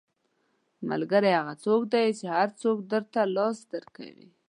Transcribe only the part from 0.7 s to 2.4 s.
•ملګری هغه څوک دی چې